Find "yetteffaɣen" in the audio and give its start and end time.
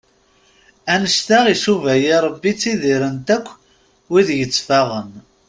4.37-5.11